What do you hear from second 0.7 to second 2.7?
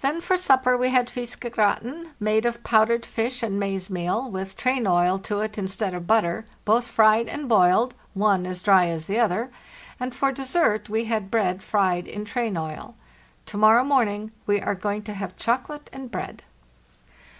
we had' fiskegratin,' made of